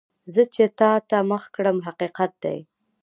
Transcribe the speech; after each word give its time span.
زه 0.33 0.43
چې 0.53 0.63
تا 0.79 0.91
ته 1.09 1.17
مخ 1.29 1.43
کړم، 1.55 1.77
حقیقت 1.87 2.31
دی. 2.43 2.57